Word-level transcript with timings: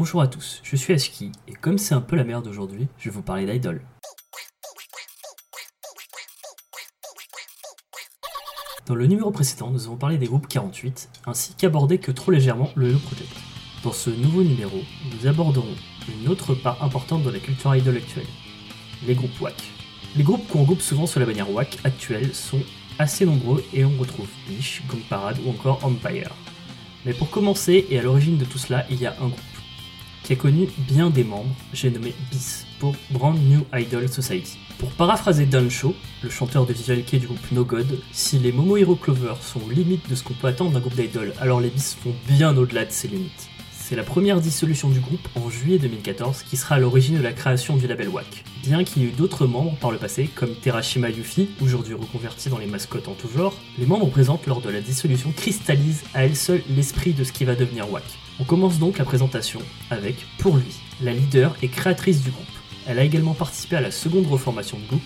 Bonjour 0.00 0.22
à 0.22 0.28
tous, 0.28 0.60
je 0.62 0.76
suis 0.76 0.92
Aski, 0.92 1.32
et 1.48 1.54
comme 1.54 1.76
c'est 1.76 1.92
un 1.92 2.00
peu 2.00 2.14
la 2.14 2.22
merde 2.22 2.46
aujourd'hui, 2.46 2.86
je 2.98 3.06
vais 3.06 3.16
vous 3.16 3.20
parler 3.20 3.46
d'Idol. 3.46 3.82
Dans 8.86 8.94
le 8.94 9.08
numéro 9.08 9.32
précédent, 9.32 9.72
nous 9.72 9.86
avons 9.86 9.96
parlé 9.96 10.16
des 10.16 10.26
groupes 10.26 10.46
48, 10.46 11.10
ainsi 11.26 11.52
qu'abordé 11.54 11.98
que 11.98 12.12
trop 12.12 12.30
légèrement 12.30 12.70
le 12.76 12.90
Hello 12.90 13.00
Project. 13.00 13.32
Dans 13.82 13.90
ce 13.90 14.10
nouveau 14.10 14.44
numéro, 14.44 14.78
nous 15.12 15.26
aborderons 15.26 15.74
une 16.08 16.28
autre 16.28 16.54
part 16.54 16.80
importante 16.84 17.24
de 17.24 17.30
la 17.30 17.40
culture 17.40 17.74
idol 17.74 17.96
actuelle, 17.96 18.28
les 19.04 19.16
groupes 19.16 19.40
WAC. 19.40 19.60
Les 20.14 20.22
groupes 20.22 20.46
qu'on 20.46 20.60
regroupe 20.60 20.80
souvent 20.80 21.08
sous 21.08 21.18
la 21.18 21.26
bannière 21.26 21.50
WAC 21.50 21.76
actuelle 21.82 22.36
sont 22.36 22.62
assez 23.00 23.26
nombreux 23.26 23.64
et 23.74 23.84
on 23.84 23.98
retrouve 23.98 24.28
Bish, 24.46 24.80
Gang 24.88 25.02
Parade 25.10 25.40
ou 25.44 25.50
encore 25.50 25.84
Empire. 25.84 26.30
Mais 27.04 27.14
pour 27.14 27.30
commencer 27.30 27.84
et 27.90 27.98
à 27.98 28.02
l'origine 28.02 28.38
de 28.38 28.44
tout 28.44 28.58
cela, 28.58 28.86
il 28.90 29.00
y 29.00 29.06
a 29.06 29.16
un 29.20 29.26
groupe 29.26 29.57
qui 30.22 30.32
a 30.32 30.36
connu 30.36 30.68
bien 30.76 31.10
des 31.10 31.24
membres, 31.24 31.54
j'ai 31.72 31.90
nommé 31.90 32.14
BIS 32.30 32.66
pour 32.78 32.94
Brand 33.10 33.38
New 33.38 33.64
Idol 33.74 34.08
Society. 34.08 34.58
Pour 34.78 34.90
paraphraser 34.90 35.46
Dan 35.46 35.70
Shaw, 35.70 35.94
le 36.22 36.30
chanteur 36.30 36.66
de 36.66 36.72
visual 36.72 37.02
kei 37.02 37.18
du 37.18 37.26
groupe 37.26 37.52
No 37.52 37.64
God, 37.64 37.98
si 38.12 38.38
les 38.38 38.52
Momo 38.52 38.76
Hero 38.76 38.94
Clover 38.94 39.34
sont 39.40 39.68
limites 39.68 40.08
de 40.08 40.14
ce 40.14 40.22
qu'on 40.22 40.34
peut 40.34 40.46
attendre 40.46 40.72
d'un 40.72 40.80
groupe 40.80 40.94
d'idol, 40.94 41.32
alors 41.40 41.60
les 41.60 41.70
BIS 41.70 41.96
vont 42.04 42.14
bien 42.28 42.56
au-delà 42.56 42.84
de 42.84 42.90
ces 42.90 43.08
limites. 43.08 43.48
C'est 43.88 43.96
la 43.96 44.02
première 44.02 44.38
dissolution 44.38 44.90
du 44.90 45.00
groupe 45.00 45.26
en 45.34 45.48
juillet 45.48 45.78
2014 45.78 46.42
qui 46.42 46.58
sera 46.58 46.74
à 46.74 46.78
l'origine 46.78 47.16
de 47.16 47.22
la 47.22 47.32
création 47.32 47.74
du 47.74 47.86
label 47.86 48.10
WAC. 48.10 48.44
Bien 48.62 48.84
qu'il 48.84 49.00
y 49.00 49.06
ait 49.06 49.08
eu 49.08 49.12
d'autres 49.12 49.46
membres 49.46 49.76
par 49.76 49.90
le 49.90 49.96
passé, 49.96 50.26
comme 50.26 50.54
Terashima 50.54 51.08
Yuffie, 51.08 51.48
aujourd'hui 51.62 51.94
reconverti 51.94 52.50
dans 52.50 52.58
les 52.58 52.66
mascottes 52.66 53.08
en 53.08 53.14
tout 53.14 53.30
genre, 53.34 53.56
les 53.78 53.86
membres 53.86 54.10
présents 54.10 54.38
lors 54.46 54.60
de 54.60 54.68
la 54.68 54.82
dissolution 54.82 55.32
cristallisent 55.32 56.04
à 56.12 56.26
elles 56.26 56.36
seules 56.36 56.60
l'esprit 56.68 57.14
de 57.14 57.24
ce 57.24 57.32
qui 57.32 57.46
va 57.46 57.54
devenir 57.54 57.90
WAC. 57.90 58.04
On 58.40 58.44
commence 58.44 58.78
donc 58.78 58.98
la 58.98 59.06
présentation 59.06 59.60
avec, 59.88 60.16
pour 60.36 60.58
lui, 60.58 60.76
la 61.00 61.14
leader 61.14 61.56
et 61.62 61.68
créatrice 61.68 62.22
du 62.22 62.30
groupe. 62.30 62.44
Elle 62.86 62.98
a 62.98 63.04
également 63.04 63.32
participé 63.32 63.76
à 63.76 63.80
la 63.80 63.90
seconde 63.90 64.26
reformation 64.26 64.76
du 64.76 64.84
groupe 64.84 65.00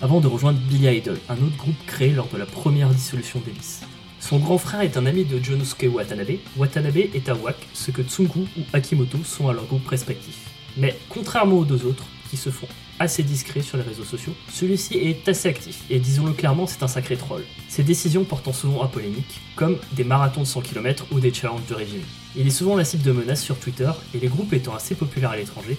avant 0.00 0.20
de 0.20 0.26
rejoindre 0.26 0.58
Billy 0.58 0.88
Idol, 0.88 1.18
un 1.28 1.34
autre 1.34 1.58
groupe 1.58 1.76
créé 1.86 2.12
lors 2.12 2.28
de 2.28 2.38
la 2.38 2.46
première 2.46 2.88
dissolution 2.88 3.42
d'Elis. 3.44 3.82
Son 4.22 4.38
grand 4.38 4.56
frère 4.56 4.82
est 4.82 4.96
un 4.96 5.04
ami 5.04 5.24
de 5.24 5.42
Jonosuke 5.42 5.88
Watanabe. 5.92 6.38
Watanabe 6.56 6.96
est 6.96 7.28
à 7.28 7.34
WAC, 7.34 7.56
ce 7.74 7.90
que 7.90 8.02
Tsunku 8.02 8.38
ou 8.38 8.60
Akimoto 8.72 9.18
sont 9.24 9.48
à 9.48 9.52
leur 9.52 9.64
groupe 9.64 9.86
respectif. 9.88 10.48
Mais 10.76 10.96
contrairement 11.08 11.58
aux 11.58 11.64
deux 11.64 11.84
autres, 11.84 12.04
qui 12.30 12.36
se 12.36 12.48
font 12.48 12.68
assez 13.00 13.24
discrets 13.24 13.62
sur 13.62 13.78
les 13.78 13.82
réseaux 13.82 14.04
sociaux, 14.04 14.32
celui-ci 14.48 14.96
est 14.96 15.28
assez 15.28 15.48
actif, 15.48 15.82
et 15.90 15.98
disons-le 15.98 16.34
clairement, 16.34 16.68
c'est 16.68 16.84
un 16.84 16.88
sacré 16.88 17.16
troll. 17.16 17.42
Ses 17.68 17.82
décisions 17.82 18.22
portant 18.22 18.52
souvent 18.52 18.82
à 18.82 18.86
polémique, 18.86 19.40
comme 19.56 19.76
des 19.90 20.04
marathons 20.04 20.42
de 20.42 20.46
100 20.46 20.60
km 20.60 21.04
ou 21.10 21.18
des 21.18 21.34
challenges 21.34 21.66
de 21.68 21.74
régime. 21.74 22.04
Il 22.36 22.46
est 22.46 22.50
souvent 22.50 22.76
la 22.76 22.84
cible 22.84 23.02
de 23.02 23.10
menaces 23.10 23.42
sur 23.42 23.58
Twitter, 23.58 23.90
et 24.14 24.20
les 24.20 24.28
groupes 24.28 24.52
étant 24.52 24.74
assez 24.74 24.94
populaires 24.94 25.30
à 25.30 25.36
l'étranger, 25.36 25.76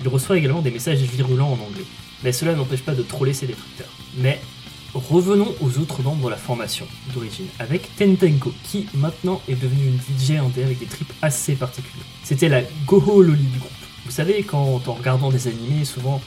il 0.00 0.08
reçoit 0.08 0.36
également 0.36 0.60
des 0.60 0.70
messages 0.70 1.00
virulents 1.00 1.48
en 1.48 1.64
anglais. 1.66 1.86
Mais 2.22 2.32
cela 2.32 2.54
n'empêche 2.54 2.82
pas 2.82 2.94
de 2.94 3.02
troller 3.02 3.32
ses 3.32 3.46
détracteurs. 3.46 3.92
Mais 4.18 4.38
revenons 4.96 5.54
aux 5.60 5.78
autres 5.78 6.02
membres 6.02 6.26
de 6.26 6.30
la 6.30 6.36
formation 6.36 6.86
d'origine, 7.14 7.46
avec 7.58 7.94
Tentenko, 7.96 8.52
qui 8.64 8.88
maintenant 8.94 9.40
est 9.48 9.54
devenu 9.54 9.86
une 9.86 9.98
DJ 9.98 10.32
indé 10.32 10.64
avec 10.64 10.78
des 10.78 10.86
trips 10.86 11.12
assez 11.22 11.54
particuliers. 11.54 12.04
C'était 12.24 12.48
la 12.48 12.62
Goho 12.86 13.22
Loli 13.22 13.44
du 13.44 13.58
groupe. 13.58 13.70
Vous 14.04 14.10
savez, 14.10 14.42
quand 14.42 14.80
en 14.86 14.92
regardant 14.92 15.30
des 15.30 15.48
animés, 15.48 15.84
souvent 15.84 16.20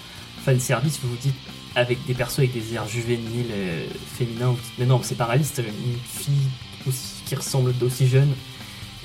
fanservice, 0.46 1.00
vous 1.02 1.10
vous 1.10 1.18
dites 1.18 1.36
avec 1.76 2.06
des 2.06 2.14
persos 2.14 2.40
avec 2.40 2.54
des 2.54 2.74
airs 2.74 2.88
juvéniles, 2.88 3.52
euh, 3.52 3.86
féminins, 4.18 4.50
vous 4.50 4.62
dites, 4.62 4.74
mais 4.78 4.86
non, 4.86 5.02
c'est 5.04 5.16
pas 5.16 5.26
réaliste, 5.26 5.60
une 5.60 6.00
fille 6.04 6.94
qui 7.26 7.36
ressemble 7.36 7.74
d'aussi 7.74 8.08
jeune 8.08 8.34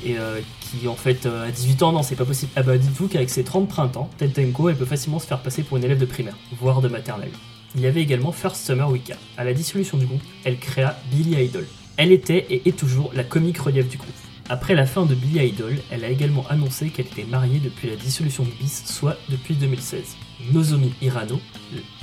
et 0.05 0.19
euh, 0.19 0.41
qui 0.61 0.89
en 0.89 0.95
fait 0.95 1.27
euh, 1.27 1.49
a 1.49 1.51
18 1.51 1.83
ans, 1.83 1.93
non, 1.93 2.03
c'est 2.03 2.17
pas 2.17 2.25
possible. 2.25 2.53
Ah 2.57 2.63
bah 2.63 2.79
dites-vous 2.79 3.09
qu'avec 3.09 3.31
ses 3.31 3.45
30 3.45 3.69
printemps, 3.69 4.11
Tentenko, 4.19 4.69
elle 4.69 4.77
peut 4.77 4.85
facilement 4.85 5.19
se 5.19 5.27
faire 5.27 5.41
passer 5.41 5.63
pour 5.63 5.77
une 5.77 5.85
élève 5.85 5.99
de 5.99 6.07
primaire, 6.07 6.37
voire 6.59 6.81
de 6.81 6.89
maternelle. 6.89 7.33
Il 7.77 7.81
y 7.81 7.87
avait 7.87 8.03
également 8.03 8.31
First 8.31 8.65
Summer 8.65 8.89
Wicca. 8.89 9.17
À 9.37 9.43
la 9.43 9.53
dissolution 9.53 9.99
du 9.99 10.07
groupe, 10.07 10.23
elle 10.45 10.59
créa 10.59 10.97
Billy 11.11 11.45
Idol. 11.45 11.67
Elle 11.97 12.13
était 12.13 12.47
et 12.49 12.69
est 12.69 12.77
toujours 12.77 13.11
la 13.15 13.25
comique 13.25 13.59
relief 13.59 13.89
du 13.89 13.97
groupe. 13.97 14.15
Après 14.49 14.77
la 14.77 14.87
fin 14.87 15.07
de 15.07 15.15
Billy 15.17 15.45
Idol, 15.45 15.75
elle 15.91 16.05
a 16.05 16.09
également 16.09 16.47
annoncé 16.49 16.91
qu'elle 16.91 17.07
était 17.07 17.25
mariée 17.25 17.59
depuis 17.59 17.89
la 17.89 17.97
dissolution 17.97 18.45
de 18.45 18.51
BIS, 18.51 18.85
soit 18.85 19.17
depuis 19.29 19.55
2016. 19.55 20.17
Nozomi 20.53 20.93
Hirano 21.03 21.41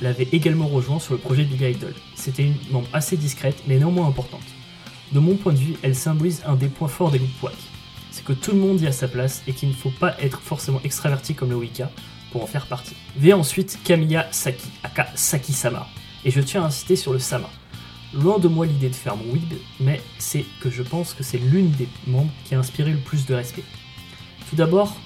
l'avait 0.02 0.28
également 0.34 0.68
rejoint 0.68 1.00
sur 1.00 1.14
le 1.14 1.20
projet 1.20 1.46
Billy 1.46 1.72
Idol. 1.72 1.94
C'était 2.16 2.44
une 2.44 2.56
membre 2.70 2.90
assez 2.92 3.16
discrète 3.16 3.64
mais 3.66 3.78
néanmoins 3.78 4.08
importante. 4.08 4.42
De 5.14 5.20
mon 5.20 5.36
point 5.36 5.54
de 5.54 5.58
vue, 5.60 5.76
elle 5.84 5.96
symbolise 5.96 6.42
un 6.46 6.56
des 6.56 6.68
points 6.68 6.90
forts 6.90 7.12
des 7.12 7.20
groupes 7.20 7.44
WAC. 7.44 7.56
C'est 8.12 8.26
que 8.26 8.34
tout 8.34 8.52
le 8.52 8.58
monde 8.58 8.82
y 8.82 8.88
a 8.88 8.92
sa 8.92 9.08
place 9.08 9.42
et 9.48 9.54
qu'il 9.54 9.70
ne 9.70 9.74
faut 9.74 9.94
pas 10.02 10.18
être 10.20 10.42
forcément 10.42 10.82
extraverti 10.84 11.34
comme 11.34 11.52
le 11.52 11.56
Wicca 11.56 11.90
pour 12.32 12.44
en 12.44 12.48
faire 12.48 12.66
partie. 12.66 12.96
Vient 13.18 13.38
ensuite 13.38 13.80
Kamiya 13.84 14.28
Saki, 14.32 14.70
aka 14.84 15.08
Saki-sama. 15.16 15.88
Et 16.26 16.32
je 16.32 16.42
tiens 16.42 16.64
à 16.64 16.68
insister 16.68 16.96
sur 16.96 17.14
le 17.14 17.20
Sama. 17.20 17.50
Loin 18.14 18.40
de 18.40 18.48
moi 18.48 18.66
l'idée 18.66 18.90
de 18.90 18.96
faire 18.96 19.16
mon 19.16 19.24
mais 19.80 20.02
c'est 20.20 20.46
que 20.62 20.70
je 20.70 20.84
pense 20.84 21.14
que 21.14 21.24
c'est 21.24 21.38
l'une 21.38 21.72
des 21.72 21.88
membres 22.08 22.32
qui 22.46 22.56
a 22.56 22.60
inspiré 22.60 22.92
le 22.92 22.98
plus 22.98 23.26
de 23.26 23.34
respect. 23.34 23.64
Tout 24.50 24.56
d'abord, 24.56 24.98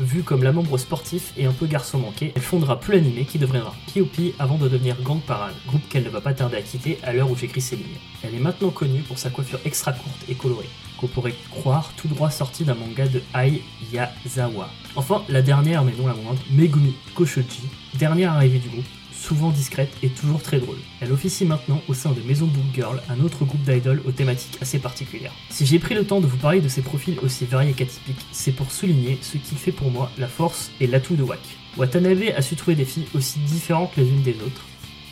vue 0.00 0.22
comme 0.22 0.42
la 0.42 0.52
membre 0.52 0.78
sportif 0.78 1.32
et 1.36 1.46
un 1.46 1.52
peu 1.52 1.66
garçon 1.66 1.98
manqué, 1.98 2.32
elle 2.34 2.42
fondera 2.42 2.80
plus 2.80 2.94
l'animé 2.94 3.24
qui 3.24 3.38
deviendra 3.38 3.74
POP 3.92 4.34
avant 4.38 4.56
de 4.56 4.68
devenir 4.68 5.00
Gang 5.02 5.20
Parade, 5.20 5.54
groupe 5.66 5.86
qu'elle 5.88 6.04
ne 6.04 6.08
va 6.10 6.20
pas 6.20 6.34
tarder 6.34 6.56
à 6.56 6.62
quitter 6.62 6.98
à 7.02 7.12
l'heure 7.12 7.30
où 7.30 7.36
j'écris 7.36 7.60
ces 7.60 7.76
lignes. 7.76 7.86
Elle 8.22 8.34
est 8.34 8.40
maintenant 8.40 8.70
connue 8.70 9.00
pour 9.00 9.18
sa 9.18 9.30
coiffure 9.30 9.60
extra 9.64 9.92
courte 9.92 10.24
et 10.28 10.34
colorée, 10.34 10.68
qu'on 10.98 11.06
pourrait 11.06 11.34
croire 11.50 11.92
tout 11.96 12.08
droit 12.08 12.30
sorti 12.30 12.64
d'un 12.64 12.74
manga 12.74 13.06
de 13.06 13.22
Ai 13.36 13.62
Yazawa. 13.92 14.68
Enfin, 14.96 15.22
la 15.28 15.42
dernière 15.42 15.84
mais 15.84 15.92
non 15.96 16.06
la 16.06 16.14
moindre, 16.14 16.40
Megumi 16.50 16.94
Koshoji, 17.14 17.62
dernière 17.94 18.32
arrivée 18.32 18.58
du 18.58 18.68
groupe, 18.68 18.84
souvent 19.24 19.50
discrète 19.50 19.90
et 20.02 20.10
toujours 20.10 20.42
très 20.42 20.58
drôle. 20.58 20.76
Elle 21.00 21.10
officie 21.10 21.46
maintenant 21.46 21.80
au 21.88 21.94
sein 21.94 22.12
de 22.12 22.20
Maison 22.20 22.46
Book 22.46 22.64
Girl, 22.74 23.02
un 23.08 23.20
autre 23.24 23.44
groupe 23.46 23.62
d'idoles 23.62 24.02
aux 24.04 24.12
thématiques 24.12 24.58
assez 24.60 24.78
particulières. 24.78 25.32
Si 25.48 25.64
j'ai 25.64 25.78
pris 25.78 25.94
le 25.94 26.04
temps 26.04 26.20
de 26.20 26.26
vous 26.26 26.36
parler 26.36 26.60
de 26.60 26.68
ces 26.68 26.82
profils 26.82 27.18
aussi 27.22 27.46
variés 27.46 27.72
qu'atypiques, 27.72 28.26
c'est 28.32 28.52
pour 28.52 28.70
souligner 28.70 29.18
ce 29.22 29.38
qui 29.38 29.54
fait 29.54 29.72
pour 29.72 29.90
moi 29.90 30.10
la 30.18 30.28
force 30.28 30.70
et 30.80 30.86
l'atout 30.86 31.16
de 31.16 31.22
WAC. 31.22 31.40
Watanabe 31.78 32.34
a 32.36 32.42
su 32.42 32.54
trouver 32.54 32.76
des 32.76 32.84
filles 32.84 33.06
aussi 33.14 33.38
différentes 33.38 33.96
les 33.96 34.04
unes 34.08 34.22
des 34.22 34.36
autres 34.44 34.66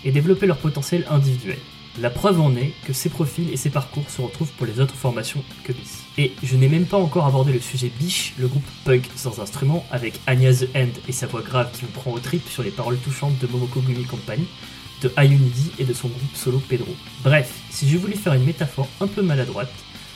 et 0.05 0.13
développer 0.13 0.47
leur 0.47 0.59
potentiel 0.59 1.07
individuel. 1.09 1.59
La 2.01 2.09
preuve 2.09 2.41
en 2.41 2.57
est 2.57 2.73
que 2.87 2.95
ces 2.95 3.11
profils 3.11 3.53
et 3.53 3.59
ces 3.59 3.69
parcours 3.69 4.09
se 4.09 4.23
retrouvent 4.23 4.51
pour 4.53 4.65
les 4.65 4.81
autres 4.81 4.95
formations 4.95 5.45
que 5.63 5.73
BIS. 5.73 6.01
Et 6.17 6.33
je 6.43 6.57
n'ai 6.57 6.69
même 6.69 6.87
pas 6.87 6.97
encore 6.97 7.27
abordé 7.27 7.53
le 7.53 7.61
sujet 7.61 7.93
Biche, 7.99 8.33
le 8.39 8.49
groupe 8.49 8.65
punk 8.85 9.11
sans 9.15 9.41
instrument, 9.41 9.85
avec 9.91 10.19
Anya 10.27 10.55
the 10.55 10.69
End 10.75 10.89
et 11.07 11.13
sa 11.13 11.27
voix 11.27 11.43
grave 11.43 11.71
qui 11.75 11.83
vous 11.83 11.91
prend 11.91 12.13
au 12.13 12.19
trip 12.19 12.49
sur 12.49 12.63
les 12.63 12.71
paroles 12.71 12.97
touchantes 12.97 13.39
de 13.39 13.47
Momoko 13.47 13.83
Gumi 13.83 14.05
Company, 14.05 14.47
de 15.03 15.13
Ayunidi 15.17 15.71
et 15.79 15.85
de 15.85 15.93
son 15.93 16.09
groupe 16.09 16.35
solo 16.35 16.63
Pedro. 16.67 16.95
Bref, 17.23 17.53
si 17.69 17.87
je 17.87 17.99
voulais 17.99 18.17
faire 18.17 18.33
une 18.33 18.45
métaphore 18.45 18.89
un 19.03 19.07
peu 19.07 19.21
maladroite, 19.21 19.73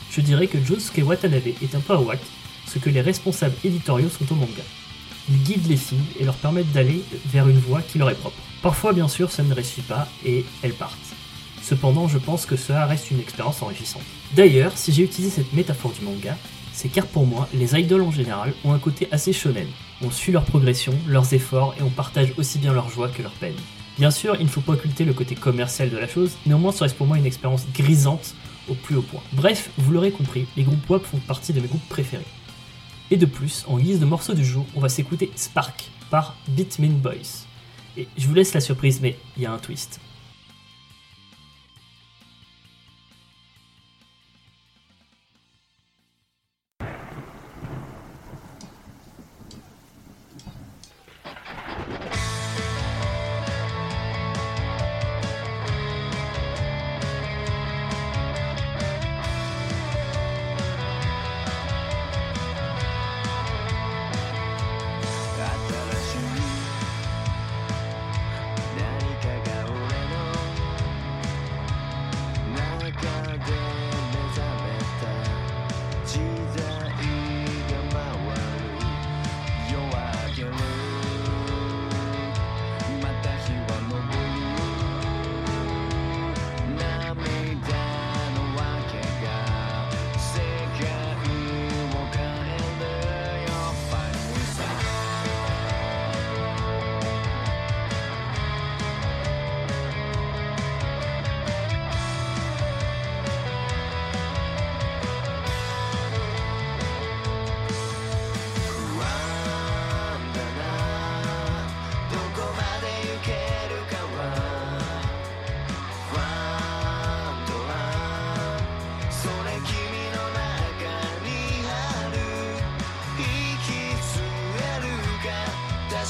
je 0.09 0.21
dirais 0.21 0.47
que 0.47 0.57
Josuke 0.57 1.05
Watanabe 1.05 1.47
est 1.61 1.75
un 1.75 1.79
peu 1.79 1.93
à 1.93 2.01
whack, 2.01 2.21
ce 2.65 2.79
que 2.79 2.89
les 2.89 3.01
responsables 3.01 3.55
éditoriaux 3.63 4.09
sont 4.09 4.31
au 4.31 4.35
manga. 4.35 4.63
Ils 5.29 5.43
guident 5.43 5.67
les 5.67 5.77
filles 5.77 5.99
et 6.19 6.23
leur 6.23 6.35
permettent 6.35 6.71
d'aller 6.71 7.03
vers 7.27 7.47
une 7.47 7.59
voie 7.59 7.83
qui 7.83 7.99
leur 7.99 8.09
est 8.09 8.15
propre. 8.15 8.41
Parfois, 8.63 8.93
bien 8.93 9.07
sûr, 9.07 9.29
ça 9.29 9.43
ne 9.43 9.53
réussit 9.53 9.85
pas 9.85 10.07
et 10.25 10.43
elles 10.63 10.73
partent. 10.73 10.97
Cependant, 11.61 12.07
je 12.07 12.17
pense 12.17 12.45
que 12.45 12.55
cela 12.55 12.85
reste 12.85 13.11
une 13.11 13.19
expérience 13.19 13.61
enrichissante. 13.61 14.03
D'ailleurs, 14.35 14.77
si 14.77 14.91
j'ai 14.91 15.03
utilisé 15.03 15.35
cette 15.35 15.53
métaphore 15.53 15.91
du 15.91 16.05
manga, 16.05 16.37
c'est 16.73 16.89
car 16.89 17.07
pour 17.07 17.25
moi, 17.25 17.49
les 17.53 17.75
idoles 17.79 18.03
en 18.03 18.11
général 18.11 18.53
ont 18.63 18.71
un 18.71 18.79
côté 18.79 19.07
assez 19.11 19.33
shonen. 19.33 19.67
On 20.01 20.11
suit 20.11 20.31
leur 20.31 20.45
progression, 20.45 20.93
leurs 21.07 21.33
efforts 21.33 21.75
et 21.79 21.83
on 21.83 21.89
partage 21.89 22.33
aussi 22.37 22.59
bien 22.59 22.71
leur 22.71 22.89
joie 22.89 23.09
que 23.09 23.23
leur 23.23 23.31
peine. 23.31 23.55
Bien 23.97 24.11
sûr, 24.11 24.35
il 24.39 24.45
ne 24.45 24.49
faut 24.49 24.61
pas 24.61 24.73
occulter 24.73 25.03
le 25.03 25.13
côté 25.13 25.33
commercial 25.33 25.89
de 25.89 25.97
la 25.97 26.07
chose, 26.07 26.37
néanmoins 26.45 26.71
ça 26.71 26.85
reste 26.85 26.95
pour 26.95 27.07
moi 27.07 27.17
une 27.17 27.25
expérience 27.25 27.65
grisante 27.73 28.35
au 28.69 28.75
plus 28.75 28.95
haut 28.95 29.01
point. 29.01 29.23
Bref, 29.33 29.71
vous 29.77 29.91
l'aurez 29.91 30.11
compris, 30.11 30.45
les 30.55 30.63
groupes 30.63 30.87
WAP 30.87 31.03
font 31.03 31.17
partie 31.17 31.51
de 31.51 31.61
mes 31.61 31.67
groupes 31.67 31.89
préférés. 31.89 32.23
Et 33.09 33.17
de 33.17 33.25
plus, 33.25 33.65
en 33.67 33.79
guise 33.79 33.99
de 33.99 34.05
morceau 34.05 34.33
du 34.33 34.45
jour, 34.45 34.65
on 34.75 34.79
va 34.79 34.89
s'écouter 34.89 35.31
Spark 35.35 35.89
par 36.11 36.35
Bitmin 36.49 36.89
Boys. 36.89 37.45
Et 37.97 38.07
je 38.17 38.27
vous 38.27 38.35
laisse 38.35 38.53
la 38.53 38.61
surprise, 38.61 38.99
mais 39.01 39.17
il 39.35 39.43
y 39.43 39.45
a 39.47 39.51
un 39.51 39.57
twist. 39.57 39.99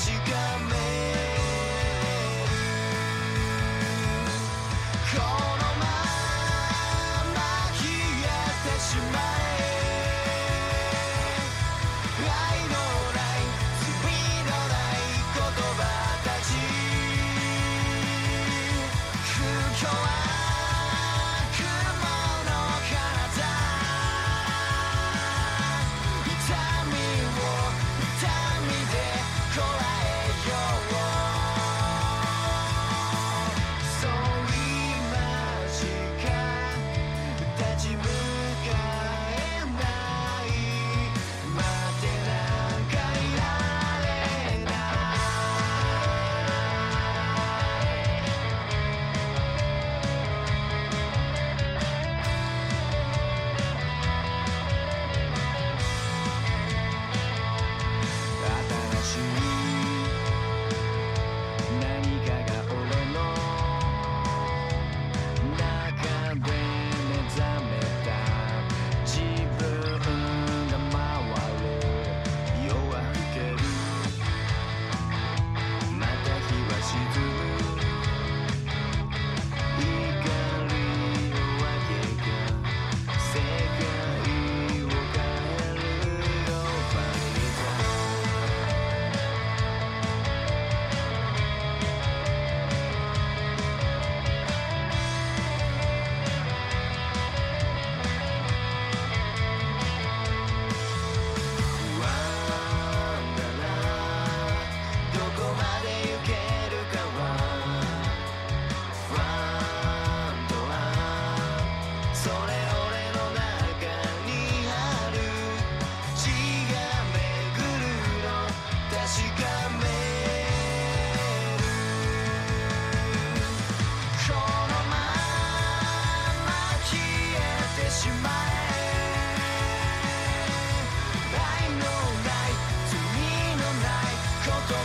you 0.10 0.18
got 0.26 0.47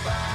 nobody. 0.05 0.32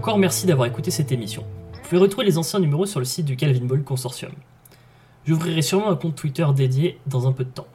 encore 0.00 0.16
merci 0.16 0.46
d'avoir 0.46 0.66
écouté 0.66 0.90
cette 0.90 1.12
émission. 1.12 1.44
Vous 1.74 1.80
pouvez 1.82 2.00
retrouver 2.00 2.24
les 2.24 2.38
anciens 2.38 2.58
numéros 2.58 2.86
sur 2.86 3.00
le 3.00 3.04
site 3.04 3.26
du 3.26 3.36
Calvin 3.36 3.66
Ball 3.66 3.84
Consortium. 3.84 4.32
J'ouvrirai 5.26 5.60
sûrement 5.60 5.90
un 5.90 5.94
compte 5.96 6.14
Twitter 6.14 6.46
dédié 6.56 6.98
dans 7.06 7.28
un 7.28 7.32
peu 7.32 7.44
de 7.44 7.50
temps. 7.50 7.66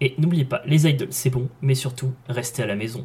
Et 0.00 0.14
n'oubliez 0.16 0.44
pas, 0.44 0.62
les 0.64 0.86
idoles 0.86 1.08
c'est 1.10 1.30
bon, 1.30 1.48
mais 1.60 1.74
surtout, 1.74 2.12
restez 2.28 2.62
à 2.62 2.66
la 2.66 2.76
maison. 2.76 3.04